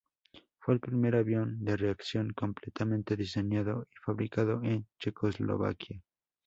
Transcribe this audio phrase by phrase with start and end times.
[0.57, 6.01] Fue el primer avión de reacción completamente diseñado y fabricado en Checoslovaquia.